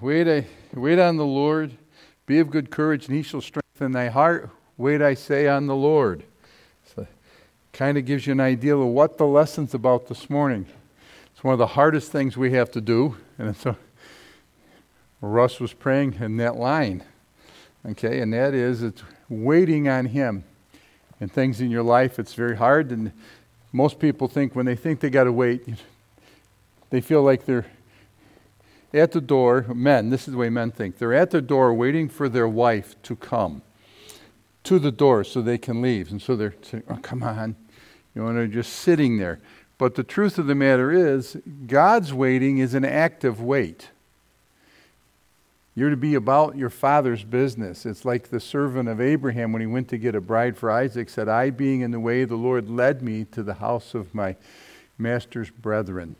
[0.00, 1.72] Wait, wait on the Lord.
[2.26, 4.50] Be of good courage, and he shall strengthen thy heart.
[4.76, 6.22] Wait, I say, on the Lord.
[6.94, 7.06] So,
[7.72, 10.66] kind of gives you an idea of what the lesson's about this morning.
[11.32, 13.16] It's one of the hardest things we have to do.
[13.38, 13.76] And so
[15.22, 17.02] Russ was praying in that line.
[17.86, 20.44] Okay, and that is it's waiting on him.
[21.18, 22.90] And things in your life, it's very hard.
[22.90, 23.12] And
[23.72, 25.66] most people think when they think they got to wait,
[26.90, 27.66] they feel like they're
[28.92, 32.08] at the door, men, this is the way men think, they're at the door waiting
[32.08, 33.62] for their wife to come
[34.64, 36.10] to the door so they can leave.
[36.10, 37.56] And so they're saying, oh, come on.
[38.14, 39.40] You know, and they're just sitting there.
[39.78, 43.88] But the truth of the matter is, God's waiting is an active wait.
[45.74, 47.86] You're to be about your father's business.
[47.86, 51.08] It's like the servant of Abraham when he went to get a bride for Isaac
[51.08, 54.36] said, I, being in the way, the Lord led me to the house of my
[54.98, 56.16] master's brethren.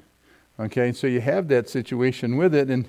[0.60, 2.68] Okay, so you have that situation with it.
[2.68, 2.86] And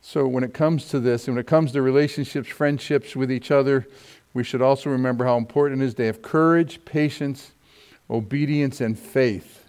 [0.00, 3.52] so when it comes to this, and when it comes to relationships, friendships with each
[3.52, 3.86] other,
[4.32, 7.52] we should also remember how important it is to have courage, patience,
[8.10, 9.64] obedience, and faith.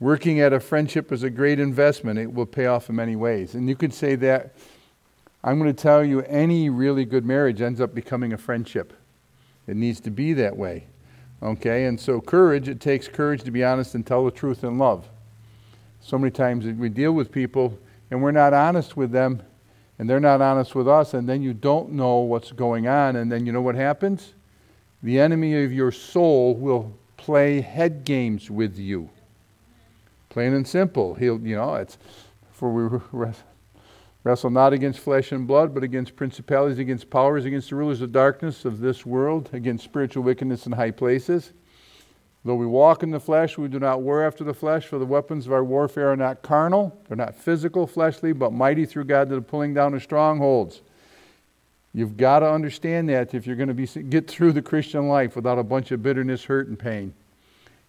[0.00, 2.18] Working at a friendship is a great investment.
[2.18, 3.54] It will pay off in many ways.
[3.54, 4.56] And you could say that
[5.44, 8.92] I'm going to tell you any really good marriage ends up becoming a friendship.
[9.68, 10.88] It needs to be that way.
[11.40, 11.84] Okay?
[11.84, 15.08] And so, courage, it takes courage to be honest and tell the truth in love.
[16.06, 17.76] So many times we deal with people
[18.12, 19.42] and we're not honest with them
[19.98, 23.32] and they're not honest with us, and then you don't know what's going on, and
[23.32, 24.34] then you know what happens?
[25.02, 29.08] The enemy of your soul will play head games with you.
[30.28, 31.14] Plain and simple.
[31.14, 31.96] He'll, you know, it's
[32.52, 33.00] for we
[34.22, 38.12] wrestle not against flesh and blood, but against principalities, against powers, against the rulers of
[38.12, 41.52] darkness of this world, against spiritual wickedness in high places.
[42.46, 45.04] Though we walk in the flesh, we do not war after the flesh, for the
[45.04, 49.28] weapons of our warfare are not carnal, they're not physical, fleshly, but mighty through God
[49.30, 50.80] to the pulling down of strongholds.
[51.92, 55.34] You've got to understand that if you're going to be, get through the Christian life
[55.34, 57.14] without a bunch of bitterness, hurt, and pain.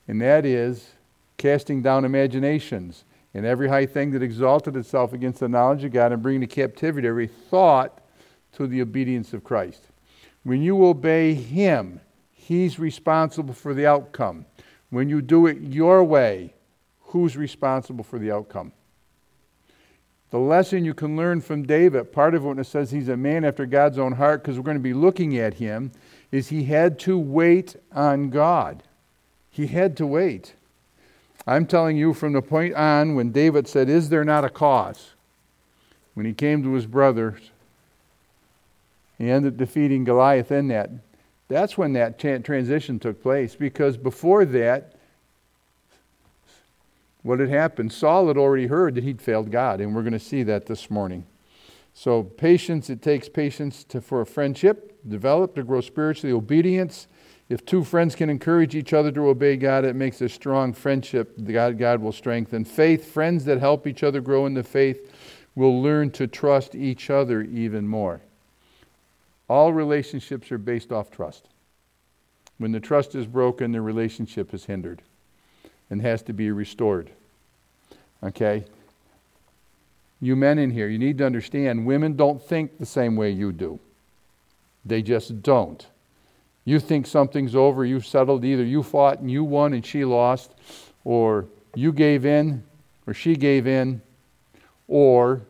[0.07, 0.89] And that is
[1.37, 3.03] casting down imaginations
[3.35, 6.47] and every high thing that exalted itself against the knowledge of God and bringing to
[6.47, 8.01] captivity every thought
[8.53, 9.83] to the obedience of Christ.
[10.43, 12.01] When you obey Him,
[12.47, 14.45] He's responsible for the outcome.
[14.89, 16.53] When you do it your way,
[17.07, 18.71] who's responsible for the outcome?
[20.29, 23.43] The lesson you can learn from David, part of when it says he's a man
[23.43, 25.91] after God's own heart, because we're going to be looking at him,
[26.31, 28.81] is he had to wait on God.
[29.49, 30.53] He had to wait.
[31.45, 35.15] I'm telling you from the point on when David said, Is there not a cause?
[36.13, 37.51] When he came to his brothers,
[39.17, 40.91] he ended up defeating Goliath in that.
[41.47, 44.93] That's when that transition took place because before that,
[47.23, 47.91] what had happened?
[47.91, 50.89] Saul had already heard that he'd failed God, and we're going to see that this
[50.89, 51.25] morning.
[51.93, 57.07] So, patience, it takes patience to, for a friendship, develop, to grow spiritually, obedience.
[57.49, 61.33] If two friends can encourage each other to obey God, it makes a strong friendship.
[61.43, 62.65] God, God will strengthen.
[62.65, 65.11] Faith, friends that help each other grow in the faith
[65.55, 68.21] will learn to trust each other even more.
[69.49, 71.47] All relationships are based off trust.
[72.57, 75.01] When the trust is broken, the relationship is hindered
[75.89, 77.11] and has to be restored.
[78.23, 78.65] Okay?
[80.19, 83.51] You men in here, you need to understand women don't think the same way you
[83.51, 83.79] do.
[84.85, 85.85] They just don't.
[86.65, 90.51] You think something's over, you've settled, either you fought and you won and she lost,
[91.05, 92.63] or you gave in
[93.07, 94.01] or she gave in,
[94.87, 95.41] or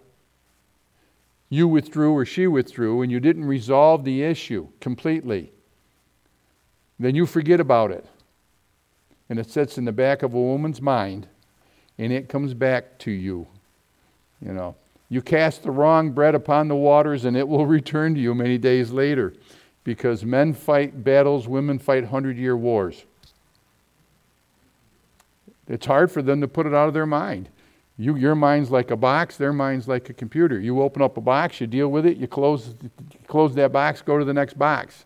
[1.50, 5.52] you withdrew or she withdrew and you didn't resolve the issue completely,
[7.00, 8.06] then you forget about it.
[9.30, 11.28] And it sits in the back of a woman's mind
[11.98, 13.48] and it comes back to you.
[14.42, 14.76] You know,
[15.10, 18.58] you cast the wrong bread upon the waters and it will return to you many
[18.58, 19.34] days later
[19.84, 23.06] because men fight battles, women fight 100 year wars.
[25.70, 27.50] It's hard for them to put it out of their mind.
[27.98, 30.60] You, your mind's like a box, their mind's like a computer.
[30.60, 32.76] You open up a box, you deal with it, you close,
[33.26, 35.06] close that box, go to the next box.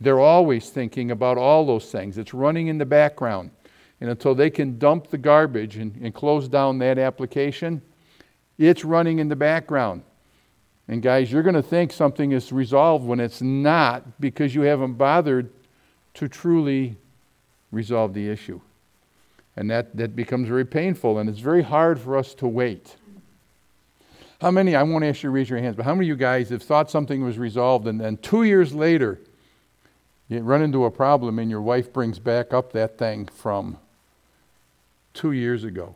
[0.00, 2.16] They're always thinking about all those things.
[2.18, 3.50] It's running in the background.
[4.00, 7.82] And until they can dump the garbage and, and close down that application,
[8.58, 10.02] it's running in the background.
[10.86, 14.94] And guys, you're going to think something is resolved when it's not because you haven't
[14.94, 15.50] bothered
[16.14, 16.96] to truly
[17.72, 18.60] resolve the issue.
[19.56, 22.96] And that, that becomes very painful, and it's very hard for us to wait.
[24.40, 26.16] How many, I won't ask you to raise your hands, but how many of you
[26.16, 29.18] guys have thought something was resolved and then two years later
[30.28, 33.78] you run into a problem and your wife brings back up that thing from
[35.14, 35.94] two years ago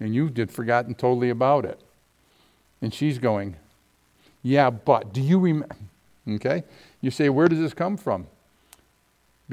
[0.00, 1.80] and you did forgotten totally about it?
[2.80, 3.56] And she's going,
[4.42, 5.76] Yeah, but do you remember?
[6.28, 6.62] Okay?
[7.00, 8.28] You say, Where does this come from?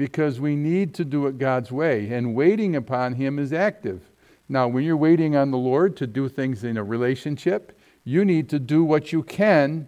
[0.00, 4.00] Because we need to do it God's way, and waiting upon Him is active.
[4.48, 8.48] Now, when you're waiting on the Lord to do things in a relationship, you need
[8.48, 9.86] to do what you can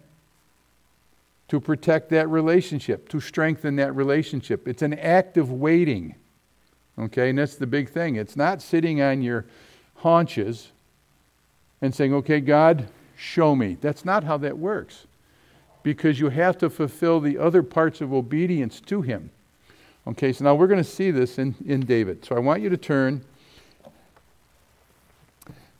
[1.49, 4.69] to protect that relationship, to strengthen that relationship.
[4.69, 6.15] It's an act of waiting.
[6.99, 8.17] Okay, and that's the big thing.
[8.17, 9.47] It's not sitting on your
[9.95, 10.73] haunches
[11.81, 12.87] and saying, okay, God,
[13.17, 13.79] show me.
[13.81, 15.07] That's not how that works.
[15.83, 19.31] Because you have to fulfill the other parts of obedience to Him.
[20.05, 22.25] Okay, so now we're going to see this in, in David.
[22.25, 23.25] So I want you to turn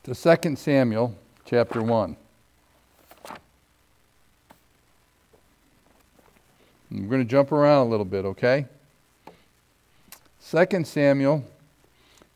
[0.05, 2.17] to 2 Samuel chapter 1.
[6.93, 8.67] We're going to jump around a little bit, okay?
[10.49, 11.45] 2 Samuel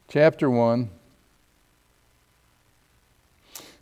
[0.08, 0.90] chapter 1.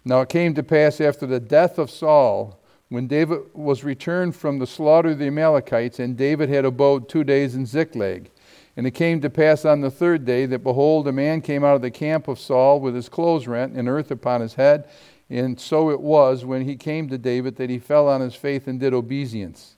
[0.05, 4.58] Now it came to pass after the death of Saul, when David was returned from
[4.58, 8.31] the slaughter of the Amalekites, and David had abode two days in Ziklag.
[8.76, 11.76] And it came to pass on the third day that, behold, a man came out
[11.76, 14.88] of the camp of Saul with his clothes rent and earth upon his head.
[15.31, 18.66] And so it was when he came to David that he fell on his face
[18.66, 19.76] and did obeisance.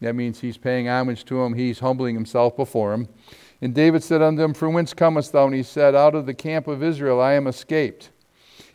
[0.00, 3.08] That means he's paying homage to him, he's humbling himself before him.
[3.62, 5.46] And David said unto him, From whence comest thou?
[5.46, 8.10] And he said, Out of the camp of Israel I am escaped.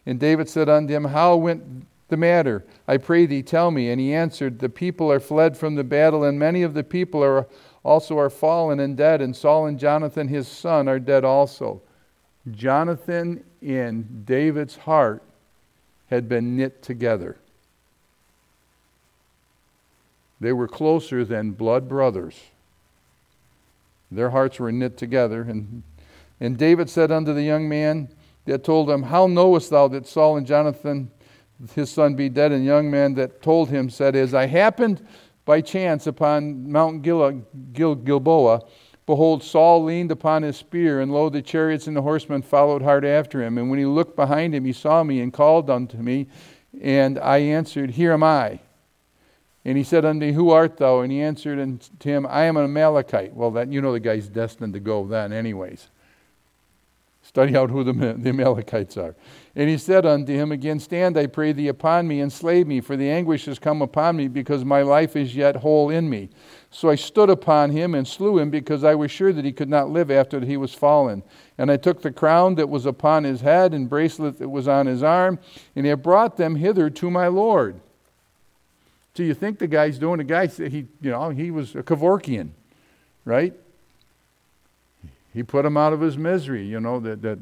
[0.05, 2.63] And David said unto him, How went the matter?
[2.87, 3.89] I pray thee, tell me.
[3.89, 7.23] And he answered, The people are fled from the battle, and many of the people
[7.23, 7.47] are
[7.83, 11.81] also are fallen and dead, and Saul and Jonathan his son are dead also.
[12.51, 15.23] Jonathan in David's heart
[16.07, 17.37] had been knit together.
[20.39, 22.39] They were closer than blood brothers.
[24.11, 25.43] Their hearts were knit together.
[25.43, 25.83] And,
[26.39, 28.09] and David said unto the young man
[28.45, 31.11] that told him, How knowest thou that Saul and Jonathan
[31.73, 32.51] his son be dead?
[32.51, 35.05] And the young man that told him said, As I happened
[35.45, 37.43] by chance upon Mount Gil-
[37.73, 38.61] Gil- Gilboa,
[39.05, 43.05] behold, Saul leaned upon his spear, and lo, the chariots and the horsemen followed hard
[43.05, 43.57] after him.
[43.57, 46.27] And when he looked behind him, he saw me and called unto me,
[46.81, 48.59] and I answered, Here am I.
[49.63, 51.01] And he said unto me, Who art thou?
[51.01, 53.33] And he answered unto him, I am an Amalekite.
[53.33, 55.89] Well, that you know the guy's destined to go then, anyways.
[57.23, 59.15] Study out who the, the Amalekites are.
[59.53, 62.79] And he said unto him again, Stand, I pray thee, upon me, and slay me,
[62.79, 66.29] for the anguish has come upon me, because my life is yet whole in me.
[66.69, 69.67] So I stood upon him and slew him, because I was sure that he could
[69.67, 71.21] not live after he was fallen.
[71.57, 74.85] And I took the crown that was upon his head and bracelet that was on
[74.85, 75.37] his arm,
[75.75, 77.81] and I brought them hither to my Lord.
[79.15, 82.51] So you think the guy's doing the guy he you know he was a Kevorkian,
[83.25, 83.53] right?
[85.33, 87.37] He put him out of his misery, you know that that.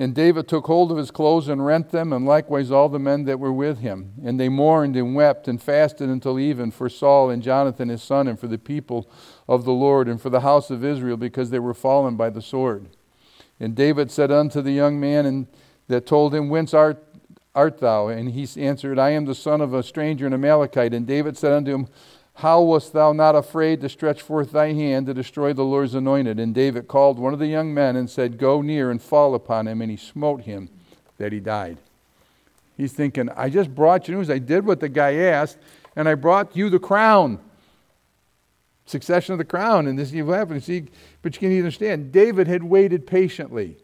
[0.00, 3.24] And David took hold of his clothes and rent them, and likewise all the men
[3.24, 4.12] that were with him.
[4.24, 8.28] And they mourned and wept and fasted until even for Saul and Jonathan his son,
[8.28, 9.10] and for the people
[9.48, 12.42] of the Lord, and for the house of Israel, because they were fallen by the
[12.42, 12.90] sword.
[13.58, 15.48] And David said unto the young man and
[15.88, 17.04] that told him, Whence art
[17.54, 18.06] art thou?
[18.06, 20.94] And he answered, I am the son of a stranger, an Amalekite.
[20.94, 21.88] And David said unto him,
[22.38, 26.38] How wast thou not afraid to stretch forth thy hand to destroy the Lord's anointed?
[26.38, 29.66] And David called one of the young men and said, Go near and fall upon
[29.66, 29.82] him.
[29.82, 30.70] And he smote him
[31.16, 31.78] that he died.
[32.76, 34.30] He's thinking, I just brought you news.
[34.30, 35.58] I did what the guy asked,
[35.96, 37.40] and I brought you the crown.
[38.86, 40.62] Succession of the crown, and this evil happened.
[40.62, 40.86] See,
[41.22, 43.78] but you can understand, David had waited patiently.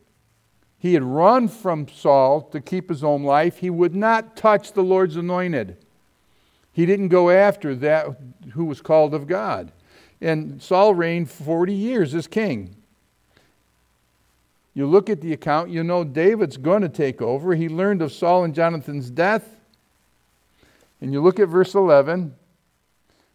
[0.78, 3.56] He had run from Saul to keep his own life.
[3.56, 5.76] He would not touch the Lord's anointed.
[6.74, 8.08] He didn't go after that
[8.52, 9.72] who was called of God.
[10.20, 12.76] And Saul reigned 40 years as king.
[14.74, 17.54] You look at the account, you know David's going to take over.
[17.54, 19.56] He learned of Saul and Jonathan's death.
[21.00, 22.34] And you look at verse 11,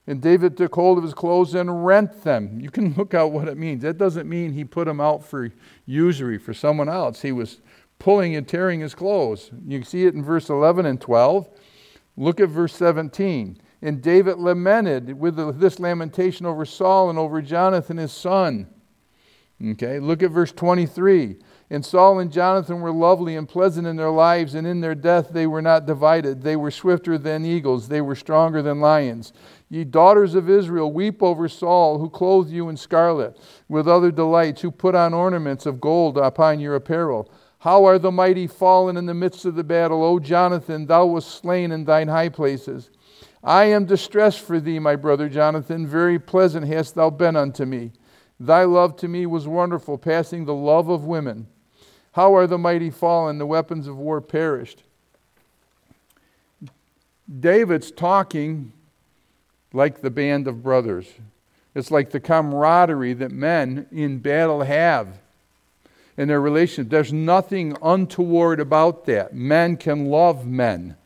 [0.05, 2.59] and David took hold of his clothes and rent them.
[2.59, 3.83] You can look out what it means.
[3.83, 5.49] That doesn't mean he put them out for
[5.85, 7.21] usury for someone else.
[7.21, 7.61] He was
[7.99, 9.51] pulling and tearing his clothes.
[9.65, 11.47] You see it in verse 11 and 12.
[12.19, 13.57] Look at verse 17.
[13.81, 18.67] And David lamented with this lamentation over Saul and over Jonathan his son.
[19.71, 21.37] Okay, look at verse 23.
[21.69, 25.29] And Saul and Jonathan were lovely and pleasant in their lives, and in their death
[25.31, 26.41] they were not divided.
[26.41, 29.31] They were swifter than eagles, they were stronger than lions.
[29.69, 34.61] Ye daughters of Israel, weep over Saul, who clothed you in scarlet, with other delights,
[34.61, 37.31] who put on ornaments of gold upon your apparel.
[37.59, 40.03] How are the mighty fallen in the midst of the battle?
[40.03, 42.89] O Jonathan, thou wast slain in thine high places.
[43.43, 45.85] I am distressed for thee, my brother Jonathan.
[45.85, 47.91] Very pleasant hast thou been unto me.
[48.39, 51.47] Thy love to me was wonderful, passing the love of women.
[52.13, 53.37] How are the mighty fallen?
[53.37, 54.83] The weapons of war perished.
[57.39, 58.71] David's talking
[59.73, 61.07] like the band of brothers.
[61.75, 65.19] It's like the camaraderie that men in battle have
[66.19, 66.91] in their relationship.
[66.91, 69.33] There's nothing untoward about that.
[69.33, 70.97] Men can love men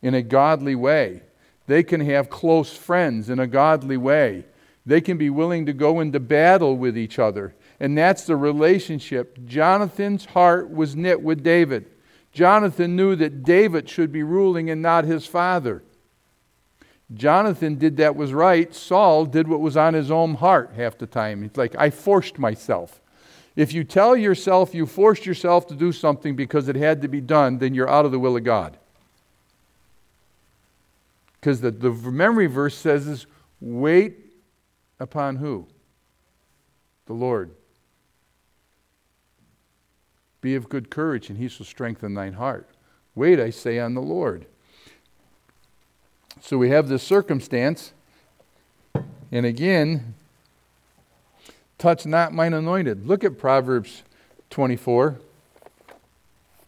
[0.00, 1.20] in a godly way.
[1.66, 4.46] They can have close friends in a godly way.
[4.86, 7.54] They can be willing to go into battle with each other.
[7.78, 9.44] And that's the relationship.
[9.44, 11.90] Jonathan's heart was knit with David.
[12.32, 15.82] Jonathan knew that David should be ruling and not his father.
[17.12, 18.74] Jonathan did that was right.
[18.74, 21.42] Saul did what was on his own heart half the time.
[21.42, 23.02] He's like, I forced myself.
[23.56, 27.20] If you tell yourself you forced yourself to do something because it had to be
[27.20, 28.76] done, then you're out of the will of God.
[31.40, 33.26] Because the, the memory verse says is
[33.60, 34.16] wait
[34.98, 35.68] upon who?
[37.06, 37.50] The Lord.
[40.40, 42.68] Be of good courage, and he shall strengthen thine heart.
[43.14, 44.46] Wait, I say, on the Lord.
[46.40, 47.92] So we have this circumstance.
[49.30, 50.14] And again,
[51.78, 53.06] touch not mine anointed.
[53.06, 54.02] Look at Proverbs
[54.50, 55.20] 24.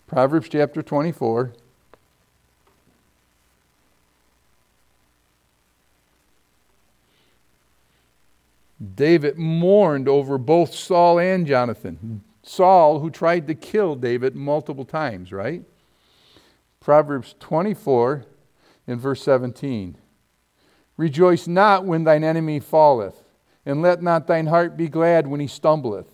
[0.07, 1.53] Proverbs chapter 24.
[8.95, 12.23] David mourned over both Saul and Jonathan.
[12.43, 15.63] Saul, who tried to kill David multiple times, right?
[16.81, 18.25] Proverbs 24
[18.87, 19.97] in verse 17.
[20.97, 23.25] Rejoice not when thine enemy falleth,
[23.67, 26.07] and let not thine heart be glad when he stumbleth,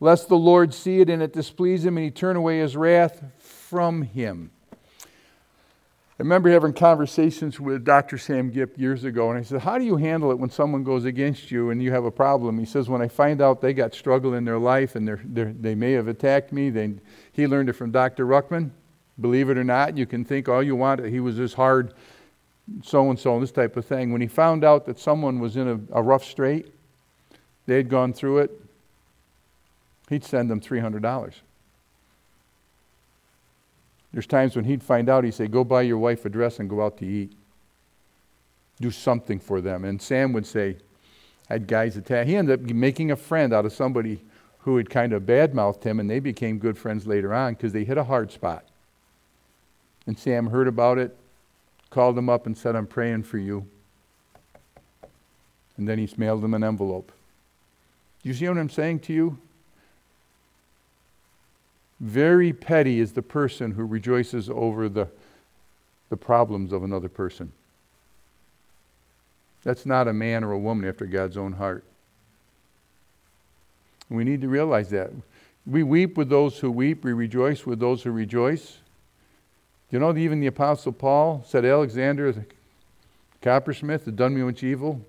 [0.00, 3.22] lest the Lord see it and it displease him, and he turn away his wrath
[3.38, 4.50] from him.
[6.18, 8.16] I remember having conversations with Dr.
[8.16, 11.04] Sam Gipp years ago, and I said, How do you handle it when someone goes
[11.04, 12.58] against you and you have a problem?
[12.58, 15.52] He says, When I find out they got struggle in their life and they're, they're,
[15.52, 16.94] they may have attacked me, they,
[17.32, 18.26] he learned it from Dr.
[18.26, 18.70] Ruckman.
[19.20, 21.04] Believe it or not, you can think all you want.
[21.04, 21.92] He was this hard
[22.82, 24.10] so and so, this type of thing.
[24.10, 26.72] When he found out that someone was in a, a rough strait,
[27.66, 28.60] they had gone through it,
[30.08, 31.34] he'd send them $300.
[34.12, 36.70] There's times when he'd find out, he'd say, Go buy your wife a dress and
[36.70, 37.32] go out to eat.
[38.80, 39.84] Do something for them.
[39.84, 40.76] And Sam would say,
[41.50, 42.26] I had guys attack.
[42.26, 44.20] He ended up making a friend out of somebody
[44.60, 47.84] who had kind of badmouthed him, and they became good friends later on because they
[47.84, 48.64] hit a hard spot.
[50.06, 51.16] And Sam heard about it,
[51.90, 53.66] called him up, and said, I'm praying for you.
[55.76, 57.12] And then he mailed him an envelope.
[58.26, 59.38] You see what I'm saying to you?
[62.00, 65.06] Very petty is the person who rejoices over the,
[66.08, 67.52] the problems of another person.
[69.62, 71.84] That's not a man or a woman after God's own heart.
[74.10, 75.12] We need to realize that.
[75.64, 78.78] We weep with those who weep, we rejoice with those who rejoice.
[79.92, 82.44] You know, even the Apostle Paul said, Alexander, the
[83.40, 85.00] coppersmith, had done me much evil.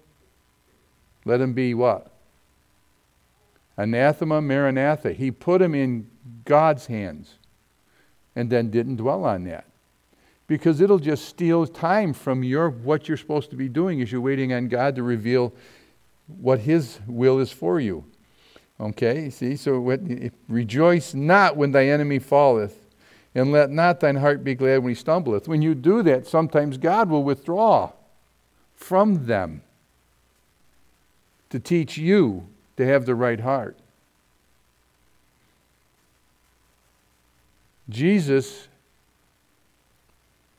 [1.25, 2.11] Let him be what?
[3.77, 5.13] Anathema, Maranatha.
[5.13, 6.09] He put him in
[6.45, 7.35] God's hands
[8.35, 9.65] and then didn't dwell on that.
[10.47, 14.21] Because it'll just steal time from your what you're supposed to be doing as you're
[14.21, 15.53] waiting on God to reveal
[16.27, 18.05] what His will is for you.
[18.79, 19.79] Okay, see, so
[20.47, 22.85] rejoice not when thy enemy falleth,
[23.33, 25.47] and let not thine heart be glad when he stumbleth.
[25.47, 27.91] When you do that, sometimes God will withdraw
[28.75, 29.63] from them
[31.49, 33.77] to teach you to have the right heart.
[37.89, 38.67] Jesus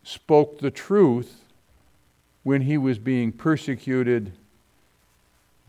[0.03, 1.45] spoke the truth
[2.43, 4.33] when he was being persecuted,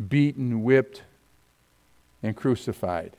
[0.08, 1.04] beaten, whipped,
[2.24, 3.12] and crucified.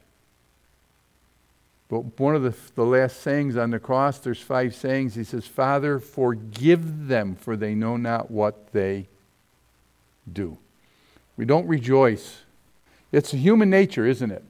[1.89, 5.17] But one of the, the last sayings on the cross, there's five sayings.
[5.17, 9.09] He says, Father, forgive them, for they know not what they
[10.33, 10.57] do.
[11.37, 12.43] We don't rejoice.
[13.12, 14.45] It's human nature, isn't it?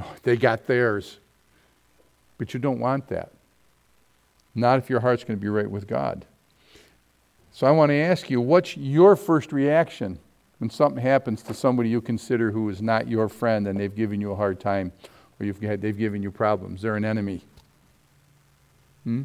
[0.00, 1.18] Oh, they got theirs.
[2.36, 3.30] But you don't want that.
[4.54, 6.24] Not if your heart's going to be right with God.
[7.52, 10.18] So I want to ask you what's your first reaction
[10.58, 14.20] when something happens to somebody you consider who is not your friend and they've given
[14.20, 14.92] you a hard time
[15.38, 16.82] or you've had, they've given you problems?
[16.82, 17.42] They're an enemy.
[19.04, 19.24] Hmm?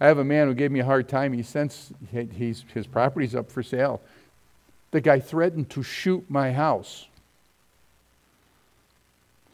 [0.00, 1.32] I have a man who gave me a hard time.
[1.32, 4.02] He sends his property's up for sale.
[4.96, 7.08] The guy threatened to shoot my house.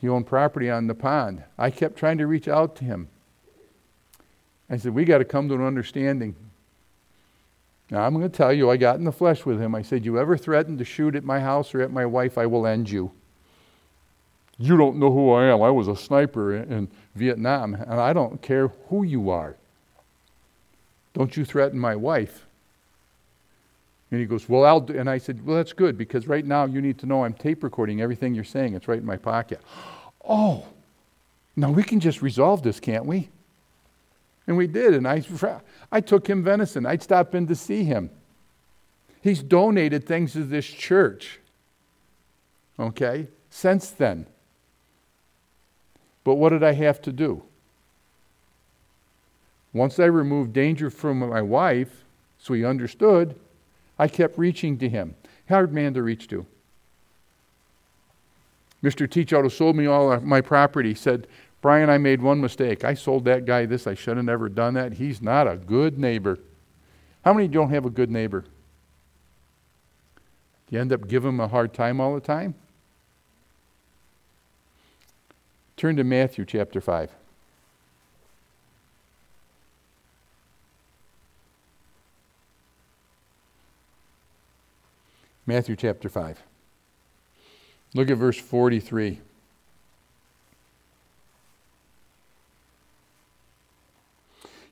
[0.00, 1.42] He owned property on the pond.
[1.58, 3.08] I kept trying to reach out to him.
[4.70, 6.36] I said, We got to come to an understanding.
[7.90, 9.74] Now, I'm going to tell you, I got in the flesh with him.
[9.74, 12.46] I said, You ever threaten to shoot at my house or at my wife, I
[12.46, 13.10] will end you.
[14.58, 15.60] You don't know who I am.
[15.60, 19.56] I was a sniper in Vietnam, and I don't care who you are.
[21.14, 22.46] Don't you threaten my wife.
[24.12, 24.96] And he goes, Well, I'll do.
[24.96, 27.64] And I said, Well, that's good because right now you need to know I'm tape
[27.64, 28.74] recording everything you're saying.
[28.74, 29.60] It's right in my pocket.
[30.28, 30.66] Oh,
[31.56, 33.30] now we can just resolve this, can't we?
[34.46, 34.92] And we did.
[34.92, 35.22] And I,
[35.90, 36.84] I took him venison.
[36.84, 38.10] I'd stop in to see him.
[39.22, 41.40] He's donated things to this church.
[42.78, 43.28] Okay?
[43.48, 44.26] Since then.
[46.22, 47.42] But what did I have to do?
[49.72, 52.04] Once I removed danger from my wife,
[52.38, 53.34] so he understood,
[54.02, 55.14] I kept reaching to him.
[55.48, 56.44] Hard man to reach to.
[58.82, 59.08] Mr.
[59.08, 60.92] Teach Auto sold me all my property.
[60.92, 61.28] Said,
[61.60, 62.82] Bryant, I made one mistake.
[62.82, 63.86] I sold that guy this.
[63.86, 64.94] I should have never done that.
[64.94, 66.40] He's not a good neighbor.
[67.24, 68.44] How many don't have a good neighbor?
[70.68, 72.56] You end up giving him a hard time all the time?
[75.76, 77.08] Turn to Matthew chapter 5.
[85.46, 86.42] Matthew chapter 5.
[87.94, 89.20] Look at verse 43.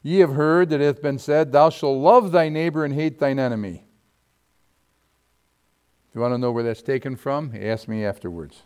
[0.03, 3.19] Ye have heard that it hath been said, Thou shalt love thy neighbor and hate
[3.19, 3.85] thine enemy.
[6.09, 8.62] If you want to know where that's taken from, ask me afterwards.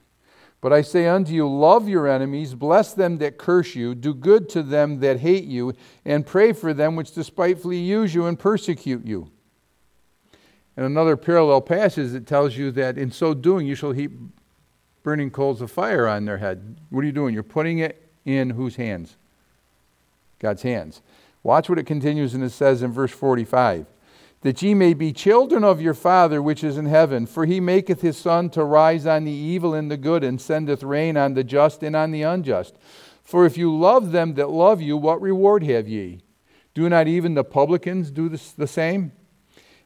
[0.61, 4.49] But I say unto you, love your enemies, bless them that curse you, do good
[4.51, 5.75] to them that hate you,
[6.07, 9.31] and pray for them which despitefully use you and persecute you.
[10.77, 14.13] And another parallel passage that tells you that in so doing you shall heap
[15.03, 16.77] burning coals of fire on their head.
[16.91, 17.35] What are you doing?
[17.35, 19.17] You're putting it in whose hands?
[20.39, 21.03] God's hands.
[21.43, 23.87] Watch what it continues and it says in verse 45
[24.45, 27.25] that ye may be children of your Father which is in heaven.
[27.25, 30.83] For he maketh his sun to rise on the evil and the good, and sendeth
[30.83, 32.77] rain on the just and on the unjust.
[33.23, 36.21] For if you love them that love you, what reward have ye?
[36.75, 39.13] Do not even the publicans do the same?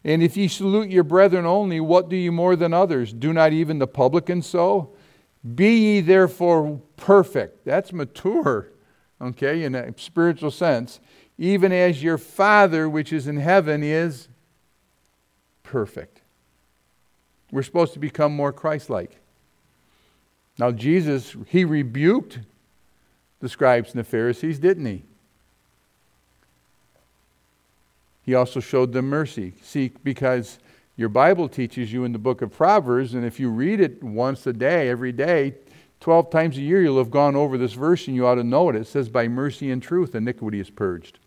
[0.05, 3.13] And if ye salute your brethren only, what do ye more than others?
[3.13, 4.95] Do not even the publicans so?
[5.55, 7.65] Be ye therefore perfect.
[7.65, 8.69] That's mature,
[9.21, 11.01] okay, in a spiritual sense.
[11.37, 14.29] Even as your Father which is in heaven is
[15.63, 16.23] perfect.
[17.51, 19.19] We're supposed to become more Christ like.
[20.59, 22.41] Now, Jesus, he rebuked
[23.41, 25.05] the scribes and the Pharisees, didn't he?
[28.29, 29.55] He also showed them mercy.
[29.63, 30.59] See, because
[30.99, 34.47] your Bible teaches you in the book of Proverbs, and if you read it once
[34.47, 35.55] a day, every day,
[36.01, 38.69] 12 times a year, you'll have gone over this verse and you ought to know
[38.69, 38.77] it.
[38.77, 41.19] It says, By mercy and truth, iniquity is purged.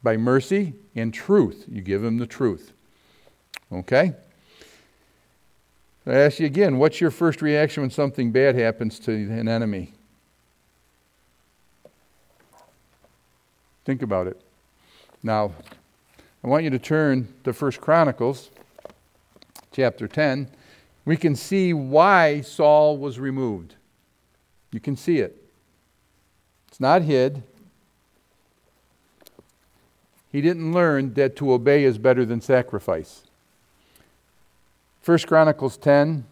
[0.00, 2.72] By mercy and truth, you give him the truth.
[3.72, 4.12] Okay?
[6.06, 9.92] I ask you again, what's your first reaction when something bad happens to an enemy?
[13.84, 14.40] Think about it.
[15.22, 15.52] Now,
[16.42, 18.50] I want you to turn to 1 Chronicles
[19.70, 20.48] chapter 10.
[21.04, 23.76] We can see why Saul was removed.
[24.72, 25.36] You can see it.
[26.68, 27.42] It's not hid.
[30.30, 33.22] He didn't learn that to obey is better than sacrifice.
[35.04, 36.24] 1 Chronicles 10,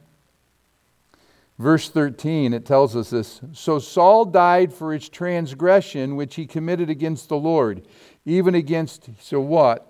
[1.60, 3.40] verse 13, it tells us this.
[3.52, 7.86] So Saul died for his transgression which he committed against the Lord
[8.24, 9.86] even against, so what?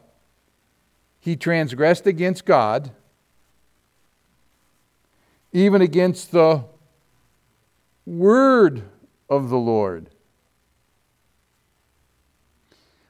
[1.19, 2.91] He transgressed against God,
[5.53, 6.65] even against the
[8.07, 8.85] word
[9.29, 10.11] of the Lord,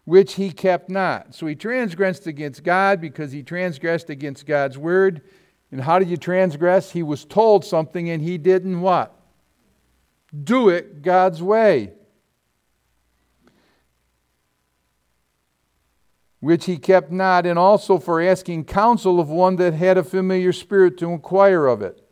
[0.05, 1.35] which he kept not.
[1.35, 5.23] So he transgressed against God because he transgressed against God's word.
[5.73, 6.93] And how did you transgress?
[6.93, 9.15] He was told something and he didn't what?
[10.45, 11.93] Do it God's way.
[16.41, 20.53] which he kept not, and also for asking counsel of one that had a familiar
[20.53, 22.03] spirit to inquire of it,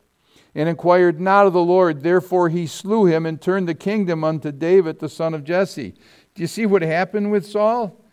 [0.54, 2.02] and inquired not of the Lord.
[2.02, 5.94] Therefore he slew him and turned the kingdom unto David, the son of Jesse.
[6.34, 8.04] Do you see what happened with Saul?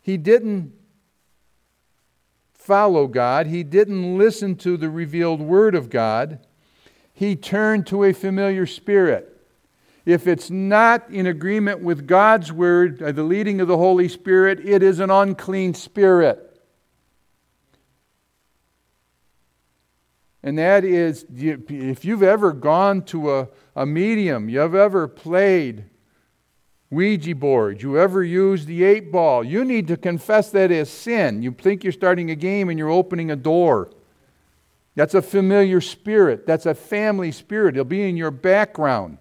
[0.00, 0.72] He didn't
[2.66, 6.40] follow God, he didn't listen to the revealed word of God.
[7.14, 9.36] He turned to a familiar spirit
[10.06, 14.60] if it's not in agreement with God's word, uh, the leading of the Holy Spirit,
[14.64, 16.42] it is an unclean spirit.
[20.44, 25.86] And that is, if you've ever gone to a, a medium, you've ever played
[26.90, 31.42] Ouija board, you ever used the eight ball, you need to confess that as sin.
[31.42, 33.90] You think you're starting a game and you're opening a door.
[34.94, 36.46] That's a familiar spirit.
[36.46, 37.74] That's a family spirit.
[37.74, 39.18] It'll be in your background.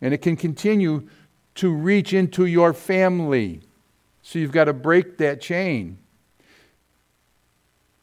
[0.00, 1.08] And it can continue
[1.56, 3.60] to reach into your family.
[4.22, 5.98] So you've got to break that chain.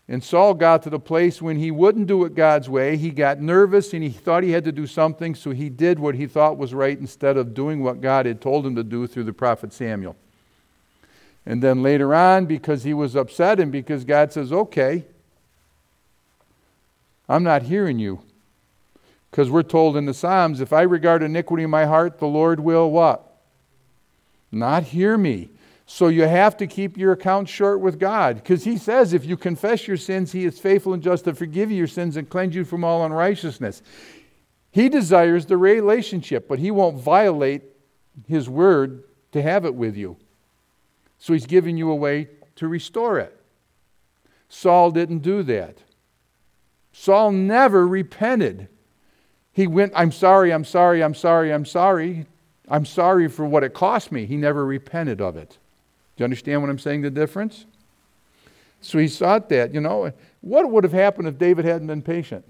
[0.08, 2.96] And Saul got to the place when he wouldn't do it God's way.
[2.96, 6.14] He got nervous and he thought he had to do something, so he did what
[6.14, 9.24] he thought was right instead of doing what God had told him to do through
[9.24, 10.16] the prophet Samuel.
[11.44, 15.06] And then later on, because he was upset and because God says, okay,
[17.28, 18.22] I'm not hearing you.
[19.32, 22.60] Because we're told in the Psalms, if I regard iniquity in my heart, the Lord
[22.60, 23.36] will what?
[24.52, 25.50] Not hear me.
[25.88, 29.38] So you have to keep your account short with God because He says if you
[29.38, 32.56] confess your sins, He is faithful and just to forgive you your sins and cleanse
[32.56, 33.82] you from all unrighteousness.
[34.72, 37.64] He desires the relationship, but He won't violate
[38.28, 40.18] His word to have it with you.
[41.20, 43.40] So He's giving you a way to restore it.
[44.50, 45.78] Saul didn't do that.
[46.92, 48.70] Saul never repented.
[49.52, 52.26] He went, I'm sorry, I'm sorry, I'm sorry, I'm sorry.
[52.68, 54.26] I'm sorry for what it cost me.
[54.26, 55.58] He never repented of it.
[56.16, 57.66] Do you understand what I'm saying, the difference?
[58.82, 59.74] So he sought that.
[59.74, 62.46] You know, what would have happened if David hadn't been patient?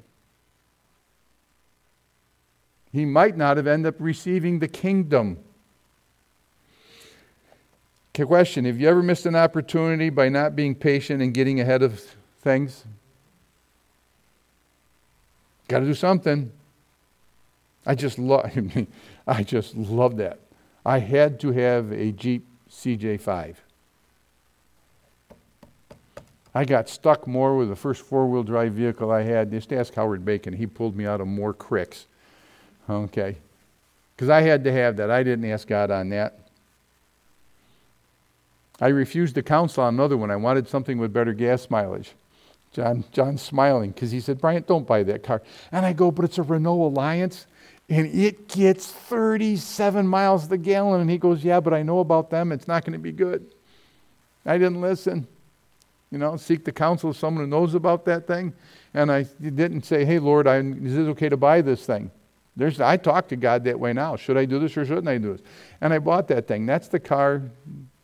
[2.92, 5.40] He might not have ended up receiving the kingdom.
[8.14, 12.02] Question Have you ever missed an opportunity by not being patient and getting ahead of
[12.40, 12.86] things?
[15.68, 16.52] Got to do something.
[17.86, 18.50] I just love
[19.28, 20.40] I just love that.
[20.86, 23.56] I had to have a Jeep CJ5.
[26.54, 29.52] I got stuck more with the first four wheel drive vehicle I had.
[29.52, 30.54] Just ask Howard Bacon.
[30.54, 32.06] He pulled me out of more cricks.
[32.90, 33.38] Okay.
[34.16, 35.12] Because I had to have that.
[35.12, 36.40] I didn't ask God on that.
[38.80, 40.32] I refused to counsel on another one.
[40.32, 42.14] I wanted something with better gas mileage.
[42.72, 45.42] John, John's smiling because he said, Bryant, don't buy that car.
[45.72, 47.48] And I go, but it's a Renault Alliance
[47.90, 51.02] and it gets 37 miles the gallon.
[51.02, 52.52] And he goes, Yeah, but I know about them.
[52.52, 53.46] It's not going to be good.
[54.46, 55.28] I didn't listen.
[56.12, 58.54] You know, seek the counsel of someone who knows about that thing.
[58.94, 62.10] And I didn't say, Hey, Lord, I, is it okay to buy this thing?
[62.58, 64.16] There's, I talk to God that way now.
[64.16, 65.42] Should I do this or shouldn't I do this?
[65.82, 66.66] And I bought that thing.
[66.66, 67.44] That's the car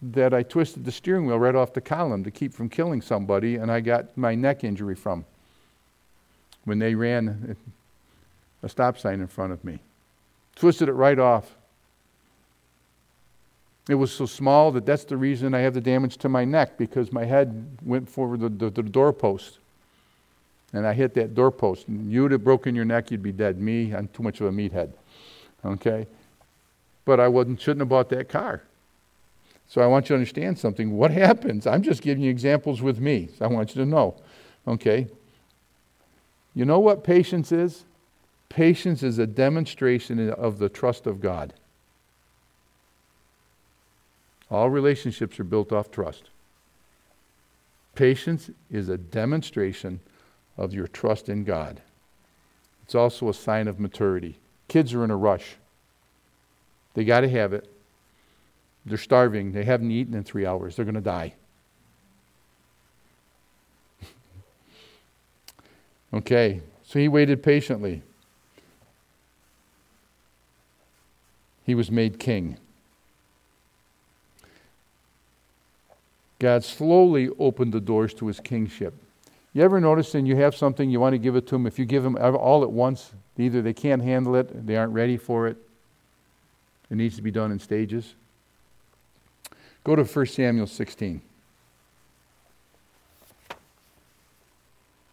[0.02, 3.56] that I twisted the steering wheel right off the column to keep from killing somebody,
[3.56, 5.26] and I got my neck injury from
[6.66, 7.56] when they ran
[8.64, 9.80] a stop sign in front of me.
[10.56, 11.56] Twisted it right off.
[13.90, 16.78] It was so small that that's the reason I have the damage to my neck
[16.78, 19.58] because my head went forward the, the, the doorpost.
[20.74, 21.90] And I hit that doorpost.
[21.90, 23.60] You would have broken your neck, you'd be dead.
[23.60, 24.94] Me, I'm too much of a meathead.
[25.66, 26.08] Okay?
[27.04, 28.62] But I wasn't, shouldn't have bought that car.
[29.68, 30.96] So I want you to understand something.
[30.96, 31.66] What happens?
[31.66, 33.30] I'm just giving you examples with me.
[33.38, 34.16] So I want you to know.
[34.68, 35.08] Okay?
[36.54, 37.86] You know what patience is?
[38.52, 41.54] Patience is a demonstration of the trust of God.
[44.50, 46.24] All relationships are built off trust.
[47.96, 50.02] Patience is a demonstration
[50.58, 51.82] of your trust in God.
[52.84, 54.38] It's also a sign of maturity.
[54.68, 55.56] Kids are in a rush.
[56.94, 57.72] They got to have it.
[58.86, 59.54] They're starving.
[59.54, 60.76] They haven't eaten in three hours.
[60.76, 61.36] They're going to die.
[66.14, 68.02] okay, so he waited patiently.
[71.66, 72.58] He was made king.
[76.40, 78.96] God slowly opened the doors to his kingship.
[79.54, 81.78] You ever notice when you have something, you want to give it to them, if
[81.78, 85.48] you give them all at once, either they can't handle it, they aren't ready for
[85.48, 85.58] it.
[86.90, 88.16] It needs to be done in stages.
[89.84, 91.22] Go to 1 Samuel 16.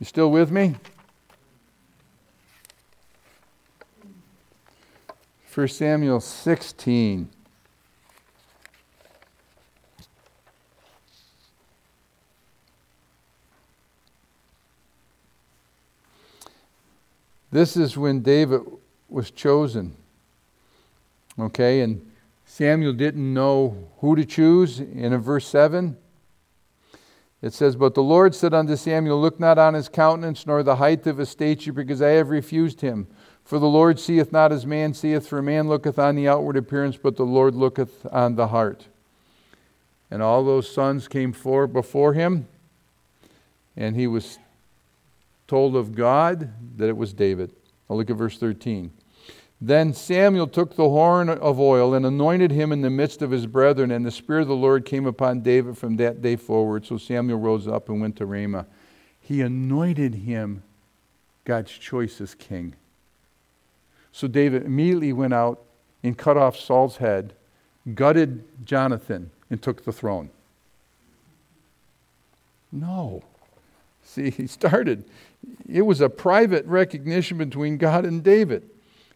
[0.00, 0.76] You still with me?
[5.58, 7.28] 1 Samuel 16.
[17.50, 18.60] This is when David
[19.08, 19.96] was chosen.
[21.36, 22.08] Okay, and
[22.46, 24.78] Samuel didn't know who to choose.
[24.78, 25.96] In verse 7,
[27.42, 30.76] it says, But the Lord said unto Samuel, Look not on his countenance, nor the
[30.76, 33.08] height of his stature, because I have refused him.
[33.48, 36.98] For the Lord seeth not as man seeth, for man looketh on the outward appearance,
[36.98, 38.88] but the Lord looketh on the heart.
[40.10, 42.46] And all those sons came forth before him,
[43.74, 44.38] and he was
[45.46, 47.50] told of God that it was David.
[47.88, 48.90] I'll look at verse 13.
[49.62, 53.46] Then Samuel took the horn of oil and anointed him in the midst of his
[53.46, 56.84] brethren, and the Spirit of the Lord came upon David from that day forward.
[56.84, 58.66] So Samuel rose up and went to Ramah.
[59.18, 60.64] He anointed him
[61.46, 62.74] God's choice as king.
[64.18, 65.62] So David immediately went out
[66.02, 67.34] and cut off Saul's head,
[67.94, 70.30] gutted Jonathan, and took the throne.
[72.72, 73.22] No.
[74.02, 75.04] See, he started.
[75.72, 78.68] It was a private recognition between God and David.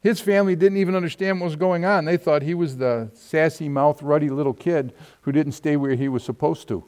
[0.05, 2.05] His family didn't even understand what was going on.
[2.05, 6.09] They thought he was the sassy mouth, ruddy little kid who didn't stay where he
[6.09, 6.85] was supposed to.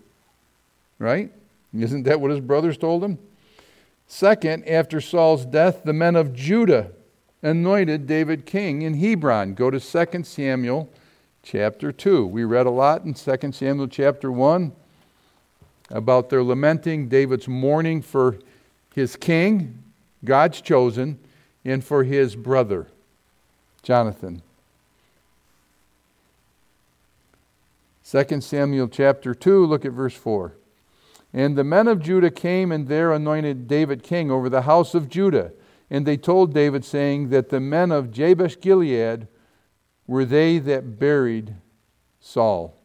[1.00, 1.32] Right?
[1.76, 3.18] Isn't that what his brothers told him?
[4.06, 6.92] Second, after Saul's death, the men of Judah
[7.44, 9.54] anointed David king in Hebron.
[9.54, 10.90] Go to 2 Samuel
[11.42, 12.26] chapter 2.
[12.26, 14.72] We read a lot in 2 Samuel chapter 1
[15.90, 18.38] about their lamenting David's mourning for
[18.94, 19.82] his king,
[20.24, 21.18] God's chosen,
[21.64, 22.88] and for his brother.
[23.82, 24.40] Jonathan.
[28.10, 30.54] 2 Samuel chapter 2, look at verse 4.
[31.34, 35.10] And the men of Judah came and there anointed David king over the house of
[35.10, 35.52] Judah.
[35.90, 39.28] And they told David, saying that the men of Jabesh Gilead
[40.06, 41.54] were they that buried
[42.20, 42.76] Saul.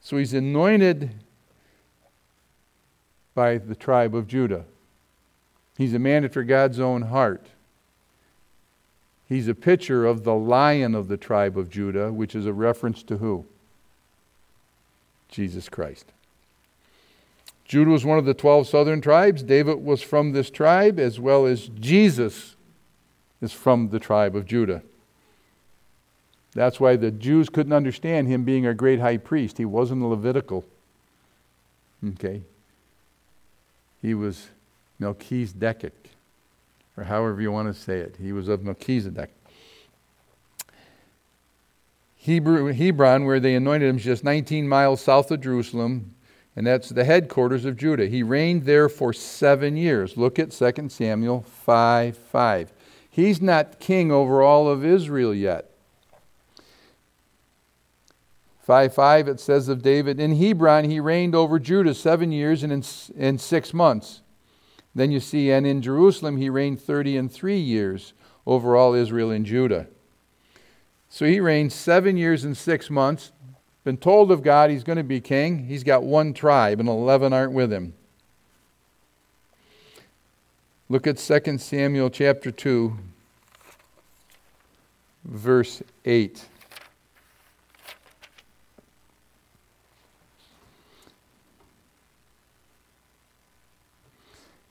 [0.00, 1.10] So he's anointed
[3.34, 4.64] by the tribe of Judah.
[5.76, 7.46] He's a man after God's own heart.
[9.28, 13.02] He's a picture of the lion of the tribe of Judah, which is a reference
[13.04, 13.44] to who?
[15.28, 16.12] Jesus Christ.
[17.68, 19.42] Judah was one of the 12 southern tribes.
[19.42, 22.54] David was from this tribe, as well as Jesus
[23.40, 24.82] is from the tribe of Judah.
[26.54, 29.58] That's why the Jews couldn't understand him being a great high priest.
[29.58, 30.64] He wasn't Levitical.
[32.04, 32.42] Okay?
[34.00, 34.48] He was
[34.98, 35.92] Melchizedek
[36.96, 38.16] or however you want to say it.
[38.20, 39.30] He was of Melchizedek.
[42.16, 46.14] Hebrew, Hebron, where they anointed him, is just 19 miles south of Jerusalem,
[46.56, 48.06] and that's the headquarters of Judah.
[48.06, 50.16] He reigned there for seven years.
[50.16, 52.72] Look at 2 Samuel 5 5.
[53.10, 55.70] He's not king over all of Israel yet.
[58.62, 62.72] 5 5, it says of David, In Hebron he reigned over Judah seven years and
[62.72, 62.82] in,
[63.14, 64.22] in six months.
[64.94, 68.14] Then you see, and in Jerusalem he reigned 30 and three years
[68.46, 69.88] over all Israel and Judah.
[71.08, 73.30] So he reigned seven years and six months.
[73.86, 75.66] Been told of God he's going to be king.
[75.66, 77.94] He's got one tribe, and 11 aren't with him.
[80.88, 82.98] Look at 2 Samuel chapter 2,
[85.24, 86.46] verse 8.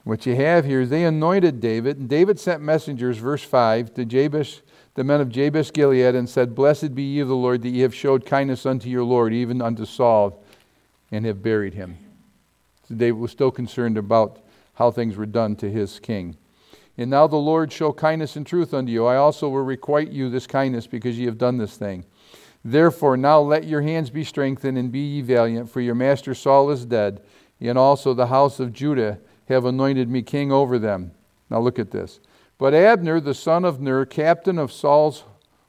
[0.04, 4.04] What you have here is they anointed David, and David sent messengers, verse 5, to
[4.04, 4.60] Jabesh,
[4.96, 7.82] the men of Jabesh Gilead, and said, Blessed be ye of the Lord, that ye
[7.82, 10.42] have showed kindness unto your Lord, even unto Saul,
[11.12, 11.98] and have buried him.
[12.88, 14.40] So David was still concerned about
[14.76, 16.38] how things were done to his king.
[16.98, 19.06] And now the Lord show kindness and truth unto you.
[19.06, 22.06] I also will requite you this kindness, because ye have done this thing.
[22.64, 26.72] Therefore, now let your hands be strengthened, and be ye valiant, for your master Saul
[26.72, 27.22] is dead,
[27.60, 31.12] and also the house of Judah have anointed me king over them.
[31.50, 32.22] Now look at this.
[32.58, 35.24] But Abner, the son of Ner, captain of Saul's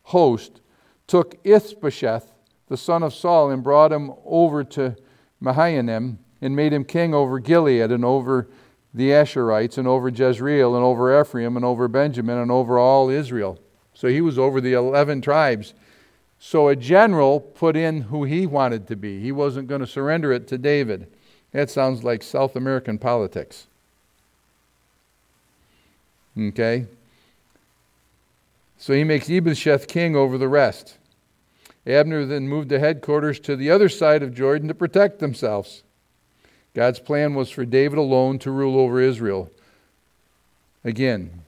[0.05, 0.61] host,
[1.07, 2.33] took Ishbosheth,
[2.69, 4.97] the son of Saul, and brought him over to
[5.41, 8.49] Mahanaim, and made him king over Gilead, and over
[8.95, 13.59] the Asherites, and over Jezreel, and over Ephraim, and over Benjamin, and over all Israel.
[13.95, 15.75] So he was over the 11 tribes.
[16.39, 19.21] So a general put in who he wanted to be.
[19.21, 21.11] He wasn't going to surrender it to David.
[21.53, 23.69] That sounds like South American politics.
[26.39, 26.87] Okay?
[28.79, 30.99] So he makes Ishbosheth king over the rest.
[31.87, 35.83] Abner then moved the headquarters to the other side of Jordan to protect themselves.
[36.75, 39.51] God's plan was for David alone to rule over Israel.
[40.85, 41.43] Again,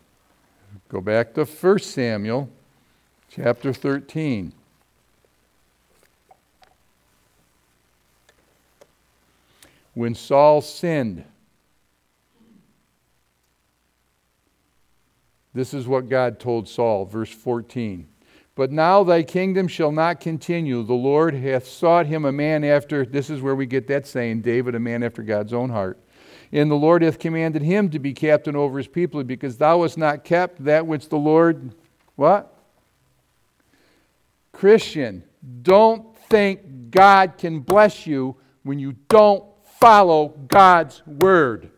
[0.89, 2.49] go back to 1 Samuel
[3.31, 4.53] chapter 13.
[9.99, 11.25] when Saul sinned.
[15.55, 18.07] This is what God told Saul, verse 14.
[18.55, 20.83] But now thy kingdom shall not continue.
[20.83, 24.43] The Lord hath sought him a man after, this is where we get that saying,
[24.43, 25.99] David, a man after God's own heart.
[26.51, 29.99] And the Lord hath commanded him to be captain over his people, because thou hast
[29.99, 31.75] not kept that which the Lord,
[32.17, 32.55] what?
[34.53, 35.23] Christian,
[35.63, 39.45] don't think God can bless you when you don't
[39.79, 41.71] follow God's word.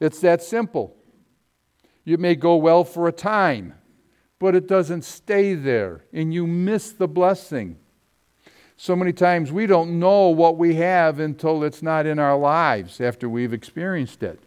[0.00, 0.96] It's that simple.
[2.04, 3.74] You may go well for a time,
[4.38, 7.76] but it doesn't stay there, and you miss the blessing.
[8.76, 13.00] So many times we don't know what we have until it's not in our lives
[13.00, 14.40] after we've experienced it.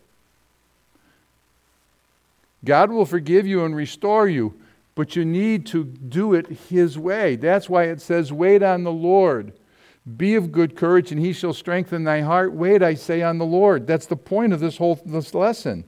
[2.65, 4.59] God will forgive you and restore you,
[4.95, 7.37] but you need to do it His way.
[7.37, 9.53] That's why it says, Wait on the Lord.
[10.17, 12.51] Be of good courage, and He shall strengthen thy heart.
[12.53, 13.87] Wait, I say, on the Lord.
[13.87, 15.85] That's the point of this whole this lesson.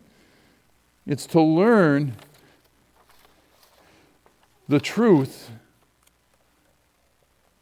[1.07, 2.17] It's to learn
[4.67, 5.51] the truth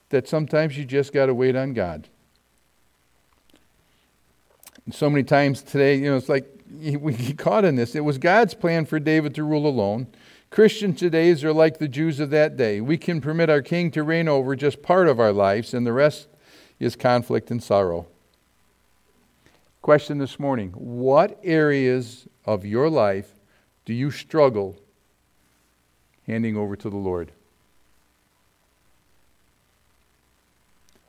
[0.10, 2.08] that sometimes you just got to wait on God.
[4.86, 7.94] And so many times today, you know, it's like we get caught in this.
[7.94, 10.08] It was God's plan for David to rule alone.
[10.50, 12.82] Christians today are like the Jews of that day.
[12.82, 15.94] We can permit our king to reign over just part of our lives, and the
[15.94, 16.28] rest
[16.80, 18.08] is conflict and sorrow.
[19.82, 23.35] Question this morning What areas of your life
[23.86, 24.76] do you struggle
[26.26, 27.32] handing over to the Lord?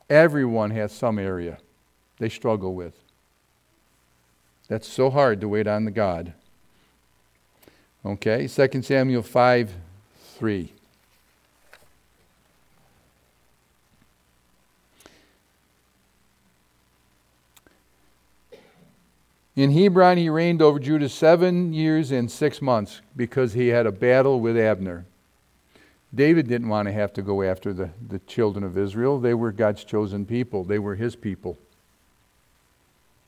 [0.09, 1.57] Everyone has some area
[2.19, 2.93] they struggle with.
[4.67, 6.33] That's so hard to wait on the God.
[8.05, 9.73] Okay, 2 Samuel 5
[10.37, 10.73] 3.
[19.57, 23.91] In Hebron, he reigned over Judah seven years and six months because he had a
[23.91, 25.07] battle with Abner.
[26.13, 29.19] David didn't want to have to go after the, the children of Israel.
[29.19, 31.57] They were God's chosen people, they were his people.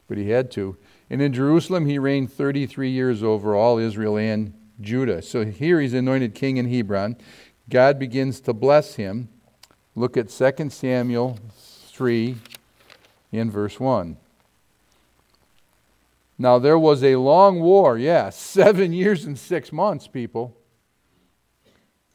[0.07, 0.77] But he had to.
[1.09, 5.23] And in Jerusalem, he reigned 33 years over all Israel and Judah.
[5.23, 7.17] So here he's anointed king in Hebron.
[7.71, 9.29] God begins to bless him.
[9.95, 11.39] Look at 2 Samuel
[11.91, 12.37] 3
[13.31, 14.15] in verse 1.
[16.41, 20.55] Now there was a long war, yeah, seven years and six months, people.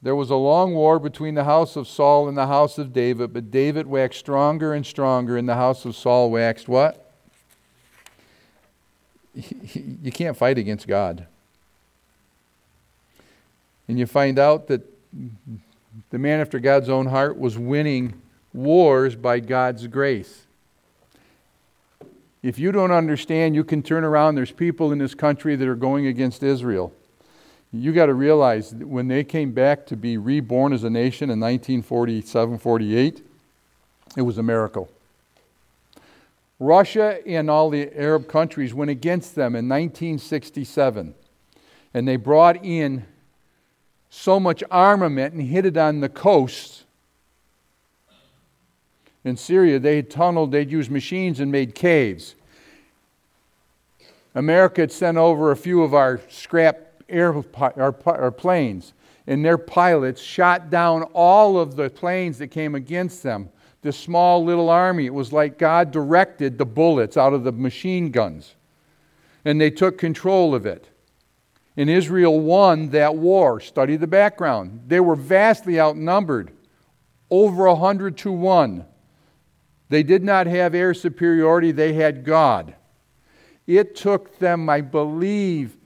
[0.01, 3.35] There was a long war between the house of Saul and the house of David,
[3.35, 7.13] but David waxed stronger and stronger, and the house of Saul waxed what?
[9.35, 11.27] You can't fight against God.
[13.89, 14.83] And you find out that
[16.11, 18.23] the man after God's own heart was winning
[18.55, 20.44] wars by God's grace.
[22.45, 24.37] If you don't understand, you can turn around.
[24.37, 26.93] There's people in this country that are going against Israel
[27.75, 31.41] you got to realize when they came back to be reborn as a nation in
[31.41, 33.27] 1947 48,
[34.17, 34.89] it was a miracle.
[36.61, 41.15] Russia and all the Arab countries went against them in 1967,
[41.93, 43.05] and they brought in
[44.09, 46.84] so much armament and hid it on the coast.
[49.25, 52.35] In Syria, they had tunneled, they'd used machines and made caves.
[54.35, 58.93] America had sent over a few of our scrap air, or, or planes,
[59.27, 63.49] and their pilots shot down all of the planes that came against them.
[63.83, 68.11] This small little army, it was like God directed the bullets out of the machine
[68.11, 68.55] guns,
[69.45, 70.89] and they took control of it.
[71.77, 73.61] And Israel won that war.
[73.61, 74.85] Study the background.
[74.87, 76.53] They were vastly outnumbered,
[77.31, 78.85] over a hundred to one.
[79.95, 82.75] They did not have air superiority, they had God.
[83.65, 85.77] It took them, I believe,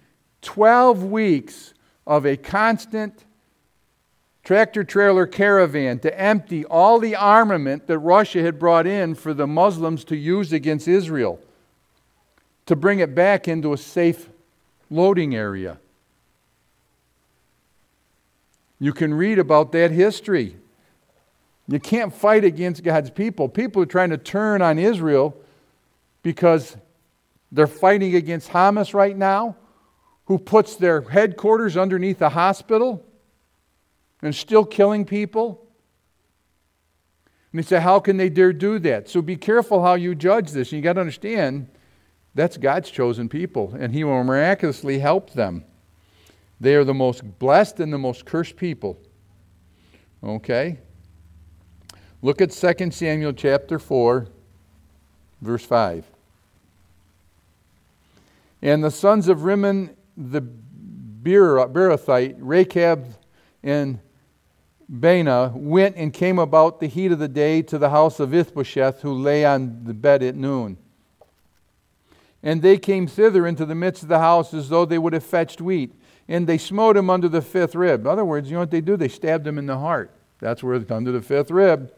[0.40, 1.74] 12 weeks
[2.06, 3.26] of a constant
[4.42, 9.46] tractor trailer caravan to empty all the armament that Russia had brought in for the
[9.46, 11.38] Muslims to use against Israel,
[12.64, 14.30] to bring it back into a safe
[14.88, 15.78] loading area.
[18.80, 20.56] You can read about that history.
[21.68, 23.48] You can't fight against God's people.
[23.48, 25.36] People are trying to turn on Israel
[26.22, 26.76] because
[27.52, 29.56] they're fighting against Hamas right now
[30.24, 33.04] who puts their headquarters underneath a hospital
[34.22, 35.66] and still killing people.
[37.52, 39.08] And they say, How can they dare do that?
[39.08, 40.72] So be careful how you judge this.
[40.72, 41.68] And you got to understand
[42.34, 45.64] that's God's chosen people, and He will miraculously help them.
[46.60, 48.98] They are the most blessed and the most cursed people.
[50.22, 50.78] Okay?
[52.20, 54.26] Look at 2 Samuel chapter 4,
[55.40, 56.04] verse 5.
[58.60, 60.42] And the sons of Rimmon the
[61.22, 63.14] Beerothite, Rechab
[63.62, 64.00] and
[64.92, 69.02] Baanah, went and came about the heat of the day to the house of Ishbosheth,
[69.02, 70.76] who lay on the bed at noon.
[72.42, 75.24] And they came thither into the midst of the house as though they would have
[75.24, 75.94] fetched wheat.
[76.26, 78.00] And they smote him under the fifth rib.
[78.00, 78.96] In other words, you know what they do?
[78.96, 80.10] They stabbed him in the heart.
[80.40, 81.92] That's where it's under the fifth rib.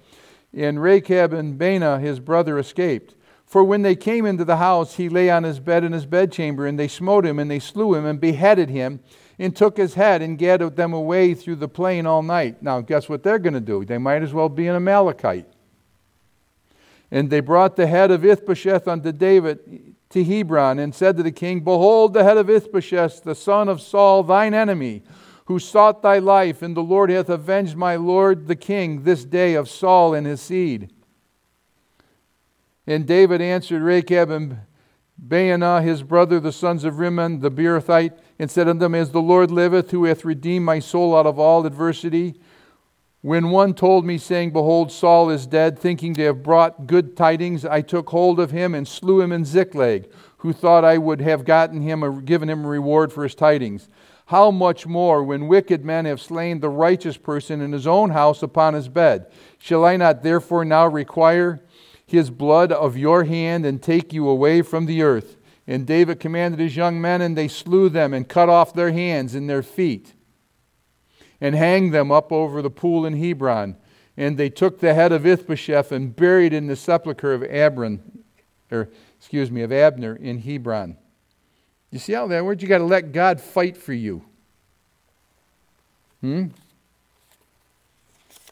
[0.53, 3.15] And Rechab and Baanah, his brother, escaped.
[3.47, 6.67] For when they came into the house, he lay on his bed in his bedchamber,
[6.67, 9.01] and they smote him, and they slew him, and beheaded him,
[9.39, 12.63] and took his head, and gathered them away through the plain all night.
[12.63, 13.85] Now, guess what they're going to do?
[13.85, 15.47] They might as well be an Amalekite.
[17.11, 21.33] And they brought the head of Ishbosheth unto David to Hebron, and said to the
[21.33, 25.03] king, Behold, the head of Ishbosheth, the son of Saul, thine enemy,
[25.51, 29.55] who sought thy life, and the Lord hath avenged my lord the king this day
[29.55, 30.93] of Saul and his seed.
[32.87, 34.59] And David answered Rechab and
[35.21, 39.21] Baanah his brother, the sons of Rimmon the Beerothite, and said unto them, As the
[39.21, 42.41] Lord liveth, who hath redeemed my soul out of all adversity,
[43.21, 47.65] when one told me, saying, Behold, Saul is dead, thinking to have brought good tidings,
[47.65, 51.45] I took hold of him and slew him in Ziklag, who thought I would have
[51.45, 53.89] gotten him or given him a reward for his tidings.
[54.31, 58.45] How much more, when wicked men have slain the righteous person in his own house
[58.45, 59.27] upon his bed?
[59.59, 61.65] Shall I not therefore now require
[62.07, 65.37] his blood of your hand and take you away from the earth?
[65.67, 69.35] And David commanded his young men, and they slew them and cut off their hands
[69.35, 70.15] and their feet
[71.41, 73.77] and hanged them up over the pool in Hebron.
[74.17, 77.99] And they took the head of Ishbosheth and buried in the sepulchre of Abron,
[78.71, 80.99] or excuse me, of Abner in Hebron.
[81.91, 82.63] You see how that works?
[82.63, 84.25] You got to let God fight for you.
[86.21, 86.47] Hmm?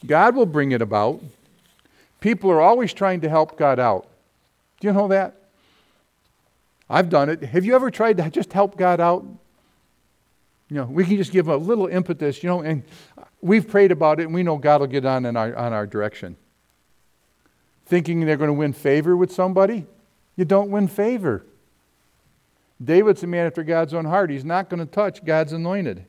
[0.06, 1.22] God will bring it about.
[2.20, 4.08] People are always trying to help God out.
[4.80, 5.34] Do you know that?
[6.90, 7.44] I've done it.
[7.44, 9.24] Have you ever tried to just help God out?
[10.70, 12.82] You know, we can just give a little impetus, you know, and
[13.40, 15.86] we've prayed about it and we know God will get on in our, on our
[15.86, 16.36] direction.
[17.86, 19.86] Thinking they're going to win favor with somebody,
[20.36, 21.44] you don't win favor.
[22.82, 24.30] David's a man after God's own heart.
[24.30, 26.04] He's not going to touch God's anointed.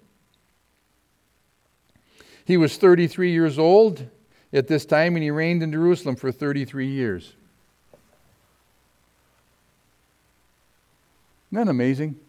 [2.45, 4.07] He was 33 years old
[4.51, 7.33] at this time and he reigned in Jerusalem for 33 years.
[11.51, 12.19] Isn't that amazing?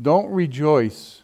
[0.00, 1.22] Don't rejoice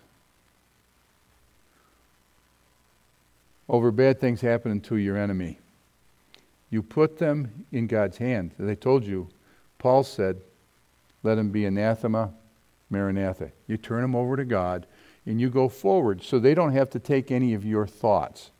[3.68, 5.59] over bad things happening to your enemy.
[6.70, 8.53] You put them in God's hand.
[8.59, 9.28] As I told you,
[9.83, 10.41] Paul said,
[11.24, 12.30] let them be anathema,
[12.89, 13.51] maranatha.
[13.66, 14.87] You turn them over to God
[15.26, 18.53] and you go forward so they don't have to take any of your thoughts.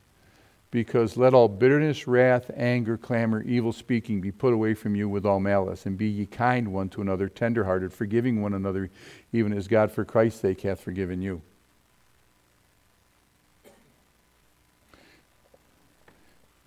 [0.73, 5.25] Because let all bitterness, wrath, anger, clamor, evil speaking be put away from you with
[5.25, 8.91] all malice, and be ye kind one to another, tenderhearted, forgiving one another,
[9.33, 11.43] even as God for Christ's sake hath forgiven you.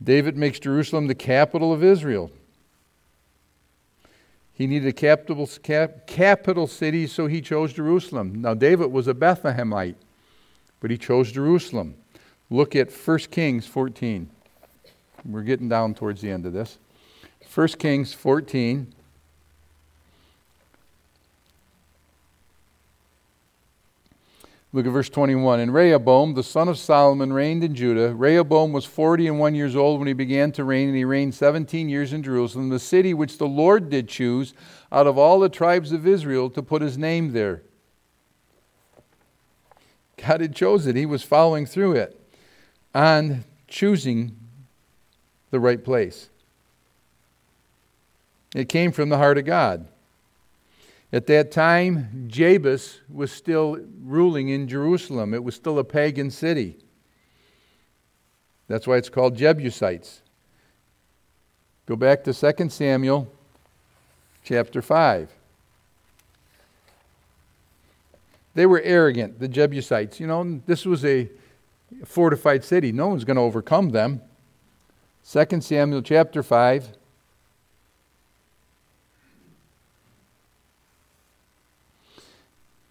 [0.01, 2.30] David makes Jerusalem the capital of Israel.
[4.56, 8.41] He needed a capital, cap, capital city, so he chose Jerusalem.
[8.41, 9.95] Now, David was a Bethlehemite,
[10.80, 11.95] but he chose Jerusalem.
[12.49, 14.30] Look at 1 Kings 14.
[15.26, 16.78] We're getting down towards the end of this.
[17.53, 18.95] 1 Kings 14.
[24.76, 25.62] Look at verse 21.
[25.62, 28.14] And Rehoboam, the son of Solomon, reigned in Judah.
[28.14, 31.34] Rehoboam was 40 and one years old when he began to reign, and he reigned
[31.34, 34.54] 17 years in Jerusalem, the city which the Lord did choose
[34.92, 37.62] out of all the tribes of Israel to put his name there.
[40.18, 42.20] God had chosen it, he was following through it
[42.94, 44.36] on choosing
[45.52, 46.28] the right place.
[48.54, 49.88] It came from the heart of God.
[51.14, 55.34] At that time, Jebus was still ruling in Jerusalem.
[55.34, 56.78] It was still a pagan city.
[58.68, 60.22] That's why it's called Jebusites.
[61.86, 63.32] Go back to 2 Samuel
[64.43, 65.30] chapter 5.
[68.56, 70.20] They were arrogant, the Jebusites.
[70.20, 71.30] You know, this was a
[72.06, 72.91] fortified city.
[72.91, 74.22] No one's going to overcome them.
[75.30, 76.97] 2 Samuel chapter 5.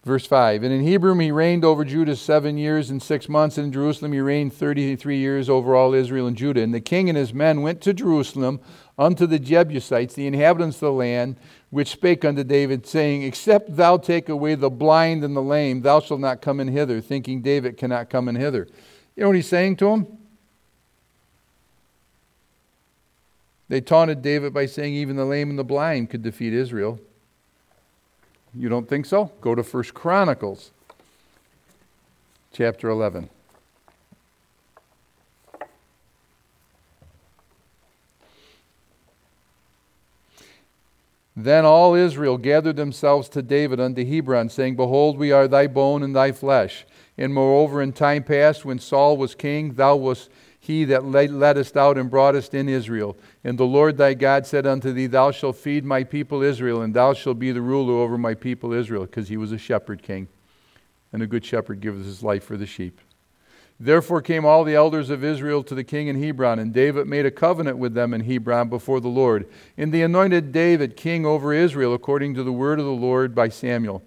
[0.05, 3.65] Verse 5 And in Hebron he reigned over Judah seven years and six months, and
[3.65, 6.61] in Jerusalem he reigned 33 years over all Israel and Judah.
[6.61, 8.59] And the king and his men went to Jerusalem
[8.99, 11.37] unto the Jebusites, the inhabitants of the land,
[11.71, 15.99] which spake unto David, saying, Except thou take away the blind and the lame, thou
[15.99, 18.67] shalt not come in hither, thinking David cannot come in hither.
[19.15, 20.07] You know what he's saying to him?
[23.67, 26.99] They taunted David by saying even the lame and the blind could defeat Israel.
[28.57, 29.31] You don't think so?
[29.41, 30.71] Go to 1 Chronicles
[32.53, 33.29] chapter 11.
[41.37, 46.01] Then all Israel gathered themselves to David unto Hebron, saying, Behold, we are thy bone
[46.01, 46.85] and thy flesh.
[47.17, 50.29] And moreover, in time past, when Saul was king, thou wast
[50.65, 53.15] he that led us out and brought us in Israel.
[53.43, 56.93] And the Lord thy God said unto thee, Thou shalt feed my people Israel, and
[56.93, 60.27] thou shalt be the ruler over my people Israel, because he was a shepherd king.
[61.13, 62.99] And a good shepherd gives his life for the sheep.
[63.79, 67.27] Therefore came all the elders of Israel to the king in Hebron, and David made
[67.27, 69.47] a covenant with them in Hebron before the Lord.
[69.77, 73.49] And they anointed David king over Israel, according to the word of the Lord by
[73.49, 74.01] Samuel.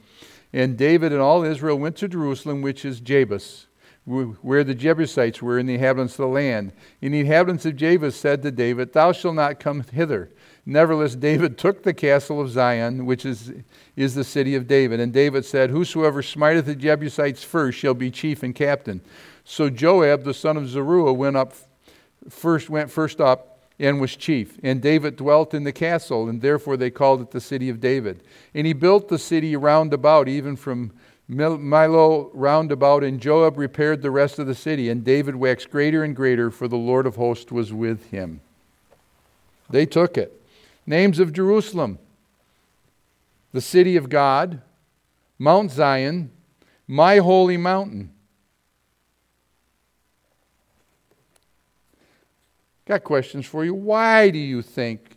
[0.52, 3.66] And David and all Israel went to Jerusalem, which is Jebus,
[4.09, 6.72] where the Jebusites were, and the inhabitants of the land.
[7.02, 10.30] And the inhabitants of Jebus said to David, Thou shalt not come hither.
[10.64, 13.52] Nevertheless, David took the castle of Zion, which is,
[13.96, 15.00] is the city of David.
[15.00, 19.02] And David said, Whosoever smiteth the Jebusites first shall be chief and captain.
[19.44, 21.54] So Joab, the son of Zeruiah, went up
[22.28, 24.59] first, went first up and was chief.
[24.62, 28.22] And David dwelt in the castle, and therefore they called it the city of David.
[28.54, 30.92] And he built the city round about, even from
[31.31, 34.89] Millo round about, and Joab repaired the rest of the city.
[34.89, 38.41] And David waxed greater and greater, for the Lord of hosts was with him.
[39.68, 40.43] They took it.
[40.87, 41.99] Names of Jerusalem
[43.53, 44.61] the city of God,
[45.39, 46.31] Mount Zion,
[46.87, 48.12] my holy mountain.
[52.87, 53.74] Got questions for you.
[53.74, 55.16] Why do you think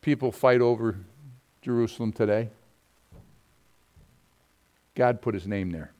[0.00, 0.98] people fight over
[1.62, 2.50] Jerusalem today?
[4.94, 5.92] God put his name there.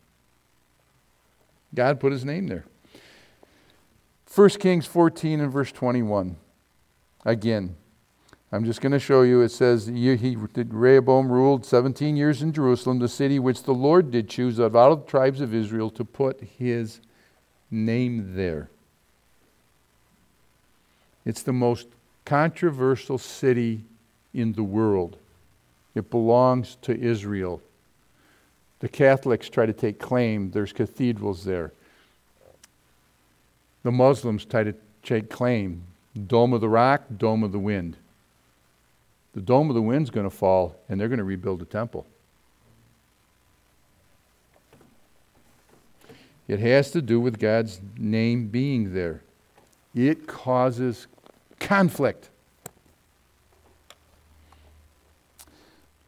[1.74, 2.64] God put his name there.
[4.34, 6.36] 1 Kings 14 and verse 21.
[7.24, 7.76] Again,
[8.52, 9.40] I'm just going to show you.
[9.40, 14.28] It says, he, Rehoboam ruled 17 years in Jerusalem, the city which the Lord did
[14.28, 17.00] choose out of the tribes of Israel to put his
[17.70, 18.70] name there.
[21.24, 21.88] It's the most
[22.24, 23.82] controversial city
[24.32, 25.16] in the world.
[25.94, 27.60] It belongs to Israel.
[28.84, 31.72] The Catholics try to take claim, there's cathedrals there.
[33.82, 35.84] The Muslims try to take claim.
[36.26, 37.96] Dome of the Rock, Dome of the Wind.
[39.32, 42.04] The Dome of the Wind's going to fall, and they're going to rebuild the temple.
[46.46, 49.22] It has to do with God's name being there.
[49.94, 51.06] It causes
[51.58, 52.28] conflict.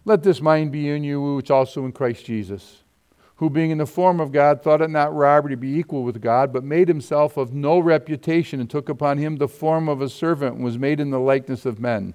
[0.07, 2.85] Let this mind be in you, which also in Christ Jesus,
[3.35, 6.23] who being in the form of God thought it not robbery to be equal with
[6.23, 10.09] God, but made himself of no reputation, and took upon him the form of a
[10.09, 12.15] servant, and was made in the likeness of men.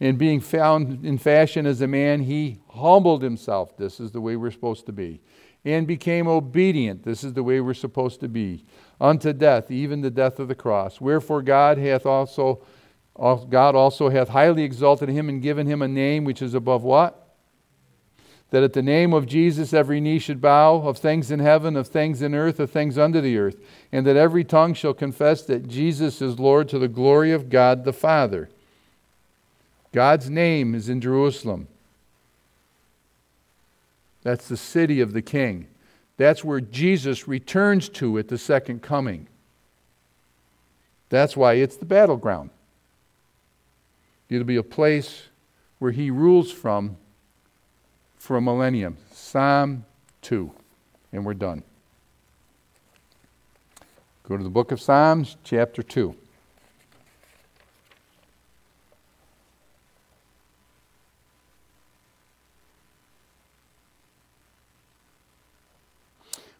[0.00, 3.76] And being found in fashion as a man, he humbled himself.
[3.76, 5.20] This is the way we're supposed to be.
[5.64, 7.04] And became obedient.
[7.04, 8.64] This is the way we're supposed to be
[9.00, 11.00] unto death, even the death of the cross.
[11.00, 12.64] Wherefore God hath also
[13.16, 17.18] God also hath highly exalted him and given him a name which is above what?
[18.50, 21.88] That at the name of Jesus every knee should bow, of things in heaven, of
[21.88, 23.56] things in earth, of things under the earth,
[23.90, 27.84] and that every tongue shall confess that Jesus is Lord to the glory of God
[27.84, 28.50] the Father.
[29.92, 31.68] God's name is in Jerusalem.
[34.22, 35.66] That's the city of the King.
[36.16, 39.28] That's where Jesus returns to at the second coming.
[41.08, 42.50] That's why it's the battleground.
[44.32, 45.24] It'll be a place
[45.78, 46.96] where he rules from
[48.16, 48.96] for a millennium.
[49.12, 49.84] Psalm
[50.22, 50.50] 2.
[51.12, 51.62] And we're done.
[54.22, 56.16] Go to the book of Psalms, chapter 2.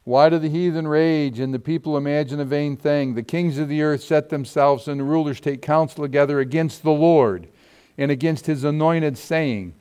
[0.04, 3.14] Why do the heathen rage and the people imagine a vain thing?
[3.14, 6.90] The kings of the earth set themselves and the rulers take counsel together against the
[6.90, 7.48] Lord
[7.96, 9.74] and against his anointed, saying,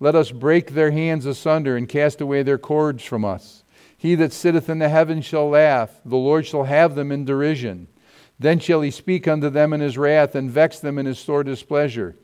[0.00, 3.62] Let us break their hands asunder and cast away their cords from us.
[3.96, 7.88] He that sitteth in the heavens shall laugh, the Lord shall have them in derision.
[8.38, 11.42] Then shall he speak unto them in his wrath and vex them in his sore
[11.42, 12.16] displeasure.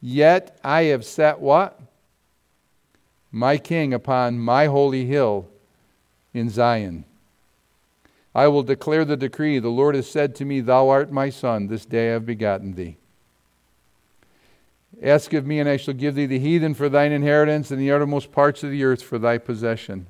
[0.00, 1.80] Yet I have set what?
[3.30, 5.48] My king upon my holy hill
[6.34, 7.04] in Zion.
[8.34, 9.58] I will declare the decree.
[9.58, 12.74] The Lord has said to me, Thou art my son, this day I have begotten
[12.74, 12.96] thee.
[15.02, 17.90] Ask of me, and I shall give thee the heathen for thine inheritance, and the
[17.90, 20.06] uttermost parts of the earth for thy possession.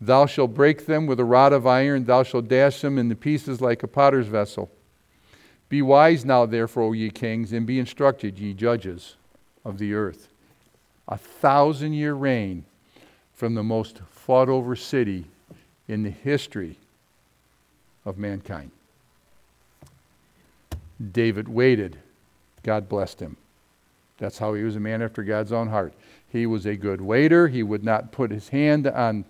[0.00, 3.60] Thou shalt break them with a rod of iron, thou shalt dash them into pieces
[3.60, 4.70] like a potter's vessel.
[5.68, 9.16] Be wise now, therefore, O ye kings, and be instructed, ye judges
[9.64, 10.28] of the earth.
[11.08, 12.64] A thousand year reign
[13.34, 15.26] from the most fought over city
[15.88, 16.78] in the history
[18.04, 18.70] of mankind.
[21.12, 21.98] David waited.
[22.62, 23.36] God blessed him.
[24.18, 25.94] That's how he was a man after God's own heart.
[26.28, 27.48] He was a good waiter.
[27.48, 29.24] He would not put his hand on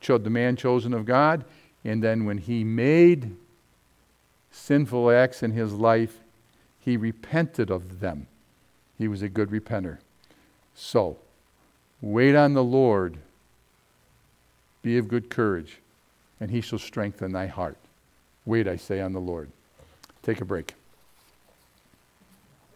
[0.00, 1.44] the man chosen of God.
[1.84, 3.36] And then when he made
[4.50, 6.18] sinful acts in his life,
[6.78, 8.26] he repented of them.
[8.98, 9.98] He was a good repenter.
[10.74, 11.18] So,
[12.00, 13.18] wait on the Lord
[14.82, 15.78] be of good courage
[16.40, 17.76] and he shall strengthen thy heart.
[18.44, 19.48] Wait, I say, on the Lord.
[20.22, 20.74] Take a break.